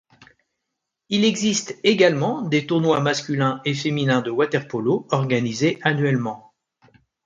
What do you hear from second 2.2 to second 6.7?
des tournois masculin et féminin de water-polo organisés annuellement.